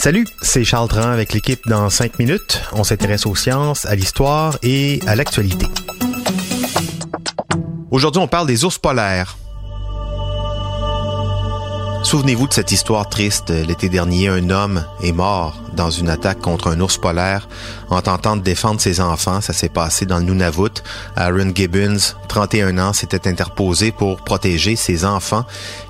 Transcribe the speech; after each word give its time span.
Salut, 0.00 0.26
c'est 0.42 0.64
Charles 0.64 0.88
Dran 0.88 1.02
avec 1.02 1.32
l'équipe 1.32 1.68
dans 1.68 1.88
5 1.88 2.18
minutes. 2.18 2.60
On 2.72 2.82
s'intéresse 2.82 3.26
aux 3.26 3.36
sciences, 3.36 3.86
à 3.86 3.94
l'histoire 3.94 4.58
et 4.64 4.98
à 5.06 5.14
l'actualité. 5.14 5.66
Aujourd'hui, 7.92 8.20
on 8.20 8.26
parle 8.26 8.48
des 8.48 8.64
ours 8.64 8.78
polaires. 8.78 9.36
Souvenez-vous 12.02 12.48
de 12.48 12.54
cette 12.54 12.72
histoire 12.72 13.08
triste. 13.08 13.50
L'été 13.50 13.88
dernier, 13.88 14.28
un 14.28 14.50
homme 14.50 14.84
est 15.02 15.12
mort 15.12 15.62
dans 15.76 15.90
une 15.90 16.08
attaque 16.08 16.40
contre 16.40 16.68
un 16.68 16.80
ours 16.80 16.96
polaire 16.96 17.48
en 17.90 18.00
tentant 18.00 18.36
de 18.36 18.42
défendre 18.42 18.80
ses 18.80 19.00
enfants. 19.00 19.40
Ça 19.40 19.52
s'est 19.52 19.68
passé 19.68 20.06
dans 20.06 20.18
le 20.18 20.24
Nunavut. 20.24 20.82
Aaron 21.14 21.52
Gibbons, 21.54 22.14
31 22.28 22.78
ans, 22.78 22.92
s'était 22.92 23.28
interposé 23.28 23.90
pour 23.90 24.22
protéger 24.22 24.76
ses 24.76 25.04
enfants 25.04 25.44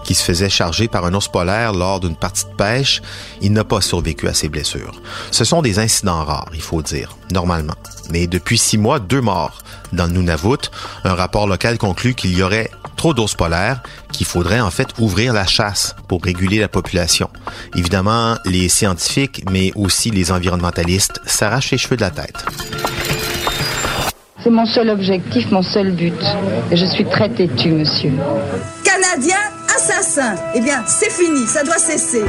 qui 0.04 0.14
se 0.14 0.24
faisaient 0.24 0.48
charger 0.48 0.88
par 0.88 1.04
un 1.04 1.12
ours 1.12 1.28
polaire 1.28 1.72
lors 1.72 2.00
d'une 2.00 2.16
partie 2.16 2.44
de 2.44 2.54
pêche. 2.56 3.02
Il 3.42 3.52
n'a 3.52 3.64
pas 3.64 3.80
survécu 3.80 4.28
à 4.28 4.34
ses 4.34 4.48
blessures. 4.48 5.00
Ce 5.30 5.44
sont 5.44 5.60
des 5.60 5.78
incidents 5.78 6.24
rares, 6.24 6.50
il 6.54 6.62
faut 6.62 6.82
dire, 6.82 7.16
normalement. 7.32 7.74
Mais 8.10 8.26
depuis 8.26 8.56
six 8.56 8.78
mois, 8.78 9.00
deux 9.00 9.20
morts 9.20 9.62
dans 9.92 10.06
le 10.06 10.12
Nunavut. 10.12 10.70
Un 11.04 11.14
rapport 11.14 11.46
local 11.46 11.78
conclut 11.78 12.14
qu'il 12.14 12.36
y 12.36 12.42
aurait 12.42 12.70
trop 12.96 13.14
d'ours 13.14 13.34
polaires, 13.34 13.82
qu'il 14.12 14.26
faudrait 14.26 14.60
en 14.60 14.70
fait 14.70 14.88
ouvrir 14.98 15.32
la 15.32 15.46
chasse 15.46 15.94
pour 16.08 16.22
réguler 16.22 16.58
la 16.58 16.68
population. 16.68 17.30
Évidemment, 17.74 18.36
les 18.44 18.68
scientifiques, 18.68 19.44
mais 19.50 19.72
aussi 19.76 20.10
les 20.10 20.32
environnementalistes 20.32 21.20
s'arrachent 21.26 21.70
les 21.70 21.78
cheveux 21.78 21.96
de 21.96 22.02
la 22.02 22.10
tête. 22.10 22.44
C'est 24.42 24.50
mon 24.50 24.66
seul 24.66 24.90
objectif, 24.90 25.50
mon 25.50 25.62
seul 25.62 25.90
but. 25.90 26.14
Et 26.70 26.76
je 26.76 26.86
suis 26.86 27.04
très 27.04 27.28
têtu, 27.28 27.70
monsieur. 27.70 28.12
Canadien, 28.84 29.36
assassin. 29.74 30.34
Eh 30.54 30.60
bien, 30.60 30.82
c'est 30.86 31.10
fini, 31.10 31.44
ça 31.46 31.64
doit 31.64 31.78
cesser. 31.78 32.24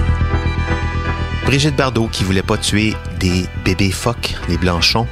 Brigitte 1.46 1.76
Bardot, 1.76 2.08
qui 2.08 2.24
voulait 2.24 2.42
pas 2.42 2.58
tuer 2.58 2.96
des 3.20 3.46
bébés 3.66 3.92
phoques, 3.92 4.36
les 4.48 4.58
blanchons, 4.58 5.08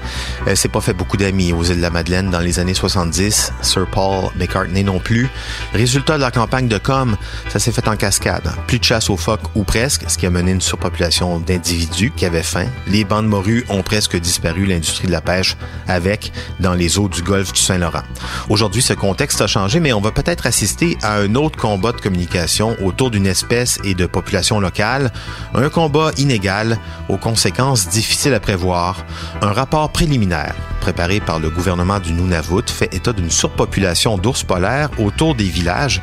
elle 0.45 0.57
s'est 0.57 0.69
pas 0.69 0.81
fait 0.81 0.93
beaucoup 0.93 1.17
d'amis 1.17 1.53
aux 1.53 1.63
îles 1.63 1.77
de 1.77 1.81
la 1.81 1.89
Madeleine 1.89 2.29
dans 2.29 2.39
les 2.39 2.59
années 2.59 2.73
70. 2.73 3.53
Sir 3.61 3.87
Paul 3.91 4.31
McCartney 4.37 4.83
non 4.83 4.99
plus. 4.99 5.29
Résultat 5.73 6.15
de 6.15 6.21
la 6.21 6.31
campagne 6.31 6.67
de 6.67 6.77
com, 6.77 7.17
ça 7.49 7.59
s'est 7.59 7.71
fait 7.71 7.87
en 7.87 7.95
cascade. 7.95 8.49
Plus 8.67 8.79
de 8.79 8.83
chasse 8.83 9.09
aux 9.09 9.17
phoques 9.17 9.55
ou 9.55 9.63
presque, 9.63 10.09
ce 10.09 10.17
qui 10.17 10.25
a 10.25 10.29
mené 10.29 10.51
une 10.51 10.61
surpopulation 10.61 11.39
d'individus 11.39 12.11
qui 12.15 12.25
avaient 12.25 12.43
faim. 12.43 12.67
Les 12.87 13.03
bandes 13.03 13.27
morues 13.27 13.65
ont 13.69 13.83
presque 13.83 14.17
disparu, 14.17 14.65
l'industrie 14.65 15.07
de 15.07 15.11
la 15.11 15.21
pêche 15.21 15.57
avec 15.87 16.31
dans 16.59 16.73
les 16.73 16.97
eaux 16.97 17.09
du 17.09 17.21
golfe 17.21 17.53
du 17.53 17.61
Saint-Laurent. 17.61 18.03
Aujourd'hui, 18.49 18.81
ce 18.81 18.93
contexte 18.93 19.41
a 19.41 19.47
changé, 19.47 19.79
mais 19.79 19.93
on 19.93 20.01
va 20.01 20.11
peut-être 20.11 20.47
assister 20.47 20.97
à 21.01 21.17
un 21.17 21.35
autre 21.35 21.57
combat 21.57 21.91
de 21.91 22.01
communication 22.01 22.75
autour 22.83 23.11
d'une 23.11 23.27
espèce 23.27 23.79
et 23.83 23.93
de 23.93 24.05
population 24.05 24.59
locale. 24.59 25.11
Un 25.53 25.69
combat 25.69 26.11
inégal 26.17 26.77
aux 27.09 27.17
conséquences 27.17 27.87
difficiles 27.97 28.35
à 28.35 28.39
prévoir. 28.39 29.03
Un 29.41 29.53
rapport 29.53 29.91
préliminaire 29.91 30.53
préparé 30.81 31.19
par 31.19 31.39
le 31.39 31.49
gouvernement 31.49 31.99
du 31.99 32.13
Nunavut 32.13 32.69
fait 32.69 32.93
état 32.93 33.11
d'une 33.11 33.31
surpopulation 33.31 34.19
d'ours 34.19 34.43
polaires 34.43 34.89
autour 34.99 35.33
des 35.33 35.45
villages, 35.45 35.99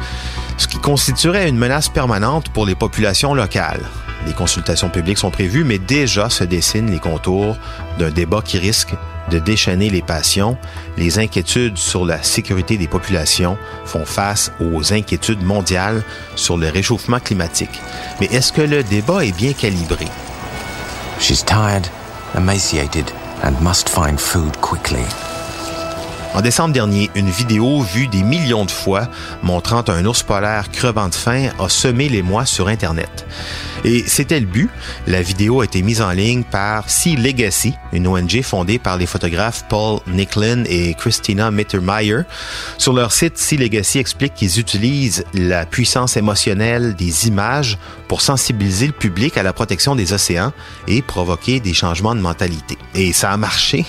ce 0.58 0.66
qui 0.66 0.78
constituerait 0.78 1.48
une 1.48 1.56
menace 1.56 1.88
permanente 1.88 2.48
pour 2.48 2.66
les 2.66 2.74
populations 2.74 3.32
locales. 3.32 3.82
Les 4.26 4.32
consultations 4.32 4.88
publiques 4.88 5.18
sont 5.18 5.30
prévues, 5.30 5.62
mais 5.62 5.78
déjà 5.78 6.30
se 6.30 6.42
dessinent 6.42 6.90
les 6.90 6.98
contours 6.98 7.56
d'un 7.98 8.10
débat 8.10 8.42
qui 8.42 8.58
risque 8.58 8.94
de 9.30 9.38
déchaîner 9.38 9.88
les 9.88 10.02
passions. 10.02 10.58
Les 10.96 11.20
inquiétudes 11.20 11.78
sur 11.78 12.04
la 12.04 12.22
sécurité 12.22 12.76
des 12.76 12.88
populations 12.88 13.56
font 13.84 14.04
face 14.04 14.50
aux 14.60 14.92
inquiétudes 14.92 15.42
mondiales 15.42 16.02
sur 16.34 16.56
le 16.56 16.68
réchauffement 16.68 17.20
climatique. 17.20 17.80
Mais 18.20 18.26
est-ce 18.26 18.52
que 18.52 18.62
le 18.62 18.82
débat 18.82 19.24
est 19.24 19.36
bien 19.36 19.52
calibré? 19.52 20.06
She's 21.20 21.42
tired, 21.42 21.88
emaciated, 22.34 23.10
and 23.42 23.60
must 23.60 23.88
find 23.88 24.20
food 24.20 24.60
quickly. 24.60 25.04
En 26.34 26.40
décembre 26.40 26.74
dernier, 26.74 27.10
une 27.14 27.30
vidéo 27.30 27.82
vue 27.82 28.08
des 28.08 28.24
millions 28.24 28.64
de 28.64 28.70
fois 28.72 29.08
montrant 29.44 29.84
un 29.86 30.04
ours 30.04 30.24
polaire 30.24 30.68
crevant 30.72 31.08
de 31.08 31.14
faim 31.14 31.50
a 31.60 31.68
semé 31.68 32.08
les 32.08 32.22
mois 32.22 32.44
sur 32.44 32.66
Internet. 32.66 33.24
Et 33.84 34.02
c'était 34.06 34.40
le 34.40 34.46
but. 34.46 34.70
La 35.06 35.20
vidéo 35.20 35.60
a 35.60 35.64
été 35.64 35.82
mise 35.82 36.00
en 36.00 36.10
ligne 36.10 36.42
par 36.42 36.88
Sea 36.88 37.16
Legacy, 37.16 37.74
une 37.92 38.08
ONG 38.08 38.40
fondée 38.42 38.78
par 38.78 38.96
les 38.96 39.06
photographes 39.06 39.64
Paul 39.68 40.00
Nicklin 40.06 40.64
et 40.64 40.94
Christina 40.94 41.50
Mittermeier. 41.50 42.22
Sur 42.78 42.94
leur 42.94 43.12
site, 43.12 43.36
Sea 43.36 43.58
Legacy 43.58 43.98
explique 43.98 44.34
qu'ils 44.34 44.58
utilisent 44.58 45.24
la 45.34 45.66
puissance 45.66 46.16
émotionnelle 46.16 46.94
des 46.96 47.28
images 47.28 47.78
pour 48.08 48.22
sensibiliser 48.22 48.86
le 48.86 48.92
public 48.92 49.36
à 49.36 49.42
la 49.42 49.52
protection 49.52 49.94
des 49.94 50.12
océans 50.14 50.52
et 50.88 51.02
provoquer 51.02 51.60
des 51.60 51.74
changements 51.74 52.14
de 52.14 52.20
mentalité. 52.20 52.78
Et 52.94 53.12
ça 53.12 53.32
a 53.32 53.36
marché, 53.36 53.84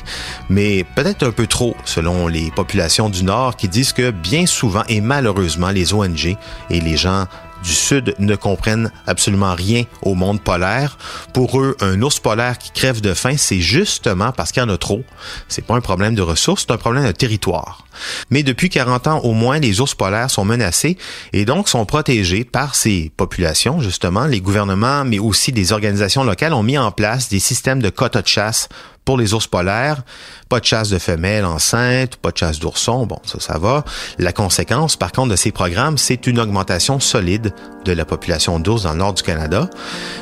mais 0.49 0.85
peut-être 0.95 1.23
un 1.23 1.31
peu 1.31 1.47
trop 1.47 1.75
selon 1.85 2.27
les 2.35 2.51
populations 2.51 3.09
du 3.09 3.23
Nord 3.23 3.55
qui 3.55 3.69
disent 3.69 3.93
que 3.93 4.11
bien 4.11 4.45
souvent 4.45 4.83
et 4.89 4.99
malheureusement 4.99 5.69
les 5.69 5.93
ONG 5.93 6.35
et 6.69 6.81
les 6.81 6.97
gens 6.97 7.27
du 7.63 7.71
Sud 7.71 8.13
ne 8.19 8.35
comprennent 8.35 8.91
absolument 9.07 9.55
rien 9.55 9.85
au 10.01 10.13
monde 10.13 10.41
polaire. 10.41 10.97
Pour 11.33 11.59
eux, 11.59 11.75
un 11.79 11.99
ours 12.01 12.19
polaire 12.19 12.59
qui 12.59 12.71
crève 12.71 13.01
de 13.01 13.13
faim, 13.13 13.35
c'est 13.37 13.59
justement 13.59 14.33
parce 14.33 14.51
qu'il 14.51 14.61
y 14.61 14.65
en 14.65 14.69
a 14.69 14.77
trop. 14.77 15.01
C'est 15.47 15.65
pas 15.65 15.75
un 15.75 15.81
problème 15.81 16.13
de 16.13 16.21
ressources, 16.21 16.65
c'est 16.67 16.73
un 16.73 16.77
problème 16.77 17.05
de 17.05 17.11
territoire. 17.11 17.85
Mais 18.29 18.43
depuis 18.43 18.69
40 18.69 19.07
ans 19.07 19.19
au 19.19 19.31
moins, 19.31 19.57
les 19.57 19.79
ours 19.79 19.95
polaires 19.95 20.29
sont 20.29 20.45
menacés 20.45 20.97
et 21.33 21.45
donc 21.45 21.69
sont 21.69 21.85
protégés 21.85 22.43
par 22.43 22.75
ces 22.75 23.11
populations, 23.15 23.79
justement. 23.79 24.25
Les 24.25 24.41
gouvernements, 24.41 25.05
mais 25.05 25.19
aussi 25.19 25.51
des 25.51 25.71
organisations 25.71 26.23
locales 26.23 26.53
ont 26.53 26.63
mis 26.63 26.77
en 26.77 26.91
place 26.91 27.29
des 27.29 27.39
systèmes 27.39 27.81
de 27.81 27.89
quotas 27.89 28.21
de 28.21 28.27
chasse 28.27 28.69
pour 29.05 29.17
les 29.17 29.33
ours 29.33 29.47
polaires. 29.47 30.03
Pas 30.49 30.59
de 30.59 30.65
chasse 30.65 30.89
de 30.89 30.99
femelles 30.99 31.45
enceintes, 31.45 32.17
pas 32.17 32.31
de 32.31 32.37
chasse 32.37 32.59
d'oursons, 32.59 33.05
bon, 33.05 33.19
ça, 33.23 33.39
ça 33.39 33.57
va. 33.57 33.85
La 34.17 34.33
conséquence, 34.33 34.95
par 34.95 35.11
contre, 35.11 35.29
de 35.29 35.35
ces 35.35 35.51
programmes, 35.51 35.97
c'est 35.97 36.27
une 36.27 36.39
augmentation 36.39 36.99
solide 36.99 37.53
de 37.85 37.91
la 37.91 38.03
population 38.03 38.59
d'ours 38.59 38.83
dans 38.83 38.93
le 38.93 38.97
nord 38.97 39.13
du 39.13 39.23
Canada. 39.23 39.69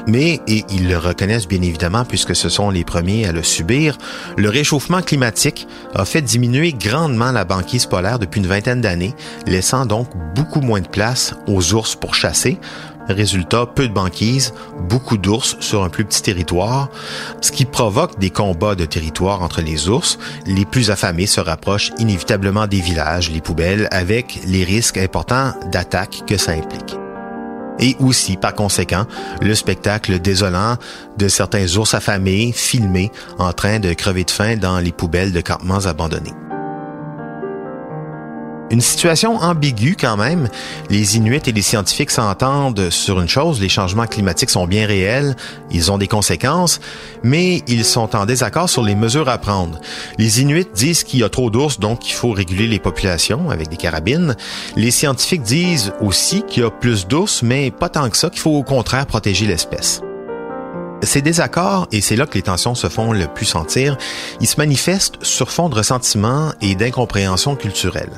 Mais, 0.06 0.42
et 0.48 0.66
ils 0.70 0.88
le 0.88 0.98
reconnaissent 0.98 1.48
bien 1.48 1.62
évidemment 1.62 2.06
puisque 2.06 2.36
ce 2.36 2.50
sont 2.50 2.70
les 2.70 2.84
premiers 2.84 3.26
à 3.26 3.32
le 3.32 3.42
subir, 3.42 3.98
le 4.38 4.50
réchauffement 4.50 5.02
climatique 5.02 5.68
a 5.96 6.06
fait 6.06 6.22
diminuer 6.22 6.74
grandement 6.74 7.32
la 7.32 7.46
banquise 7.46 7.86
polaire 7.86 8.20
depuis 8.20 8.42
une 8.42 8.48
vingtaine 8.48 8.82
d'années, 8.82 9.14
laissant 9.48 9.86
donc 9.86 10.10
beaucoup 10.36 10.62
moins 10.62 10.82
de 10.82 10.88
place 10.88 11.34
aux 11.48 11.74
ours 11.74 11.96
pour 11.96 12.16
chasser. 12.16 12.60
Résultat, 13.10 13.66
peu 13.66 13.88
de 13.88 13.94
banquise, 13.94 14.54
beaucoup 14.88 15.18
d'ours 15.18 15.58
sur 15.60 15.84
un 15.84 15.90
plus 15.90 16.06
petit 16.06 16.22
territoire, 16.22 16.90
ce 17.42 17.52
qui 17.52 17.66
provoque 17.66 18.18
des 18.20 18.30
combats 18.30 18.76
de 18.76 18.86
territoire 18.86 19.42
entre 19.42 19.62
les 19.62 19.90
ours. 19.90 20.18
Les 20.46 20.66
plus 20.66 20.92
affamés 20.92 21.28
se 21.28 21.42
rapprochent 21.42 21.92
inévitablement 21.98 22.68
des 22.68 22.82
villages, 22.82 23.30
les 23.30 23.42
poubelles, 23.42 23.88
avec 23.92 24.40
les 24.46 24.64
risques 24.64 24.98
importants 24.98 25.54
d'attaque 25.72 26.24
que 26.26 26.38
ça 26.38 26.54
implique. 26.54 26.96
Et 27.80 27.96
aussi, 28.00 28.38
par 28.38 28.54
conséquent, 28.54 29.06
le 29.42 29.56
spectacle 29.56 30.20
désolant 30.20 30.78
de 31.18 31.28
certains 31.28 31.76
ours 31.76 31.94
affamés, 31.94 32.52
filmés, 32.54 33.12
en 33.40 33.52
train 33.52 33.80
de 33.80 33.94
crever 33.94 34.24
de 34.24 34.32
faim 34.32 34.56
dans 34.58 34.80
les 34.80 34.92
poubelles 34.92 35.34
de 35.34 35.42
campements 35.42 35.86
abandonnés. 35.86 36.34
Une 38.74 38.82
situation 38.82 39.36
ambiguë 39.36 39.96
quand 39.96 40.18
même. 40.18 40.50
Les 40.90 41.16
Inuits 41.16 41.44
et 41.46 41.52
les 41.52 41.62
scientifiques 41.62 42.10
s'entendent 42.10 42.90
sur 42.90 43.22
une 43.22 43.30
chose, 43.30 43.62
les 43.62 43.70
changements 43.70 44.08
climatiques 44.08 44.50
sont 44.50 44.66
bien 44.66 44.88
réels, 44.88 45.36
ils 45.70 45.92
ont 45.92 46.00
des 46.00 46.08
conséquences, 46.08 46.82
mais 47.22 47.62
ils 47.68 47.86
sont 47.86 48.16
en 48.16 48.26
désaccord 48.26 48.68
sur 48.68 48.82
les 48.82 48.96
mesures 48.96 49.30
à 49.30 49.38
prendre. 49.38 49.80
Les 50.18 50.42
Inuits 50.42 50.66
disent 50.74 51.04
qu'il 51.04 51.20
y 51.20 51.24
a 51.24 51.30
trop 51.30 51.52
d'ours, 51.52 51.80
donc 51.80 52.10
il 52.10 52.14
faut 52.14 52.32
réguler 52.32 52.66
les 52.66 52.80
populations 52.80 53.52
avec 53.52 53.70
des 53.70 53.78
carabines. 53.78 54.36
Les 54.76 54.90
scientifiques 54.90 55.44
disent 55.44 55.94
aussi 56.02 56.42
qu'il 56.42 56.64
y 56.64 56.66
a 56.66 56.72
plus 56.72 57.06
d'ours, 57.06 57.44
mais 57.44 57.70
pas 57.70 57.90
tant 57.90 58.10
que 58.10 58.18
ça, 58.18 58.32
qu'il 58.32 58.40
faut 58.40 58.58
au 58.58 58.64
contraire 58.64 59.06
protéger 59.06 59.46
l'espèce. 59.46 60.02
Ces 61.04 61.22
désaccords, 61.22 61.88
et 61.92 62.02
c'est 62.02 62.16
là 62.16 62.26
que 62.26 62.36
les 62.36 62.42
tensions 62.42 62.76
se 62.76 62.88
font 62.88 63.12
le 63.12 63.28
plus 63.28 63.46
sentir, 63.46 63.98
ils 64.40 64.48
se 64.48 64.58
manifestent 64.58 65.24
sur 65.24 65.52
fond 65.52 65.68
de 65.68 65.76
ressentiment 65.76 66.54
et 66.62 66.76
d'incompréhension 66.76 67.56
culturelle. 67.56 68.10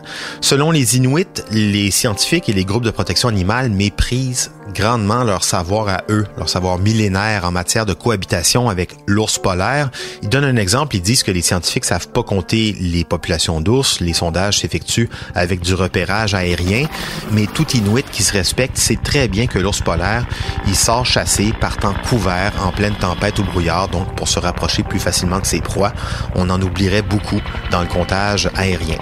Selon 0.42 0.72
les 0.72 0.98
Inuits, 0.98 1.26
les 1.52 1.90
scientifiques 1.90 2.48
et 2.48 2.54
les 2.54 2.66
groupes 2.66 2.84
de 2.84 2.92
protection 2.92 3.30
animale 3.30 3.70
méprisent 3.70 4.52
grandement 4.74 5.24
leur 5.24 5.44
savoir 5.44 5.88
à 5.88 6.04
eux, 6.10 6.26
leur 6.38 6.50
savoir 6.50 6.80
millénaire 6.80 7.46
en 7.46 7.52
matière 7.52 7.86
de 7.86 7.94
cohabitation 7.94 8.70
avec 8.70 8.96
l'ours 9.08 9.38
polaire. 9.38 9.90
Ils 10.24 10.30
donnent 10.30 10.44
un 10.44 10.58
exemple, 10.58 10.96
ils 10.96 11.02
disent 11.02 11.24
que 11.24 11.32
les 11.32 11.42
scientifiques 11.42 11.86
savent 11.86 12.10
pas 12.10 12.24
compter 12.24 12.76
les 12.80 13.04
populations 13.04 13.62
d'ours, 13.62 14.00
les 14.00 14.14
sondages 14.14 14.60
s'effectuent 14.60 15.10
avec 15.34 15.62
du 15.62 15.74
repérage 15.74 16.34
aérien, 16.34 16.88
mais 17.32 17.48
tout 17.48 17.68
Inuit 17.76 18.06
qui 18.12 18.24
se 18.24 18.34
respecte 18.34 18.78
sait 18.78 19.00
très 19.02 19.28
bien 19.28 19.48
que 19.48 19.60
l'ours 19.60 19.82
polaire, 19.82 20.26
il 20.68 20.76
sort 20.76 21.06
chasser 21.06 21.54
partant 21.60 21.94
couvert 22.10 22.54
en 22.66 22.72
pleine 22.76 22.96
tempête 22.96 23.40
ou 23.40 23.44
brouillard, 23.44 23.88
donc 23.88 24.16
pour 24.16 24.28
se 24.28 24.40
rapprocher 24.40 24.84
plus 24.84 25.00
facilement 25.00 25.40
de 25.40 25.46
ses 25.46 25.62
proies. 25.62 25.94
On 26.36 26.50
en 26.50 26.62
oublierait 26.62 27.02
beaucoup 27.02 27.42
dans 27.72 27.82
le 27.82 27.88
comptage 27.88 28.50
aérien 28.56 28.98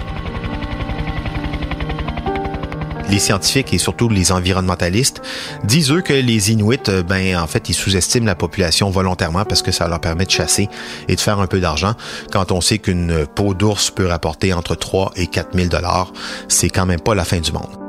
les 3.14 3.20
scientifiques 3.20 3.72
et 3.72 3.78
surtout 3.78 4.08
les 4.08 4.32
environnementalistes 4.32 5.22
disent 5.62 5.92
eux 5.92 6.00
que 6.00 6.12
les 6.12 6.50
Inuits, 6.50 6.78
euh, 6.88 7.02
ben 7.02 7.36
en 7.36 7.46
fait, 7.46 7.68
ils 7.68 7.74
sous-estiment 7.74 8.26
la 8.26 8.34
population 8.34 8.90
volontairement 8.90 9.44
parce 9.44 9.62
que 9.62 9.72
ça 9.72 9.86
leur 9.86 10.00
permet 10.00 10.24
de 10.24 10.30
chasser 10.30 10.68
et 11.08 11.14
de 11.14 11.20
faire 11.20 11.38
un 11.38 11.46
peu 11.46 11.60
d'argent. 11.60 11.94
Quand 12.32 12.50
on 12.52 12.60
sait 12.60 12.78
qu'une 12.78 13.26
peau 13.26 13.54
d'ours 13.54 13.90
peut 13.90 14.06
rapporter 14.06 14.52
entre 14.52 14.74
3 14.74 15.12
et 15.16 15.26
4 15.28 15.54
000 15.54 15.68
dollars, 15.68 16.12
c'est 16.48 16.70
quand 16.70 16.86
même 16.86 17.00
pas 17.00 17.14
la 17.14 17.24
fin 17.24 17.38
du 17.38 17.52
monde. 17.52 17.83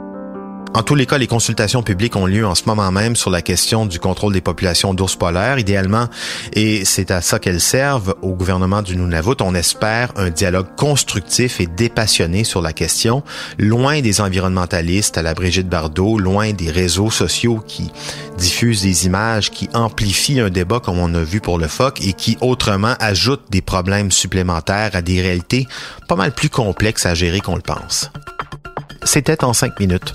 En 0.76 0.84
tous 0.84 0.96
les 0.96 1.06
cas, 1.06 1.18
les 1.18 1.26
consultations 1.26 1.84
publiques 1.84 2.18
ont 2.18 2.26
lieu 2.26 2.46
en 2.46 2.54
ce 2.54 2.66
moment 2.66 2.92
même 2.92 3.16
sur 3.16 3.30
la 3.30 3.42
question 3.42 3.86
du 3.86 3.98
contrôle 3.98 4.34
des 4.34 4.42
populations 4.42 4.94
d'ours 4.94 5.16
polaires, 5.16 5.58
idéalement, 5.58 6.10
et 6.52 6.84
c'est 6.84 7.12
à 7.12 7.22
ça 7.22 7.40
qu'elles 7.40 7.62
servent 7.62 8.14
au 8.22 8.34
gouvernement 8.34 8.82
du 8.82 8.98
Nunavut. 8.98 9.38
On 9.40 9.56
espère 9.56 10.12
un 10.18 10.30
dialogue 10.30 10.68
constructif 10.76 11.62
et 11.62 11.66
dépassionné 11.66 12.44
sur 12.44 12.62
la 12.62 12.74
question, 12.74 13.24
loin 13.58 14.02
des 14.02 14.20
environnementalistes 14.20 15.18
à 15.18 15.22
la 15.22 15.34
Brigitte 15.34 15.70
Bardot, 15.70 16.20
loin 16.20 16.52
des 16.52 16.72
réseaux 16.72 17.10
sociaux 17.10 17.64
qui 17.66 17.90
diffusent 18.38 18.82
des 18.82 19.06
images 19.06 19.52
qui 19.52 19.70
amplifient 19.74 20.42
un 20.42 20.50
débat 20.50 20.82
comme 20.82 21.00
on 21.00 21.14
a 21.14 21.24
vu 21.24 21.40
pour 21.40 21.58
le 21.58 21.70
phoque 21.70 22.06
et 22.06 22.12
qui 22.12 22.38
autrement 22.42 22.96
ajoutent 23.00 23.46
des 23.50 23.62
problèmes 23.62 24.12
supplémentaires 24.12 24.92
à 24.94 25.02
des 25.02 25.22
réalités 25.22 25.70
pas 26.10 26.18
mal 26.18 26.34
plus 26.34 26.50
complexes 26.50 27.06
à 27.06 27.14
gérer 27.14 27.40
qu'on 27.40 27.56
le 27.56 27.62
pense. 27.62 28.12
C'était 29.06 29.44
en 29.44 29.54
5 29.54 29.80
minutes. 29.80 30.14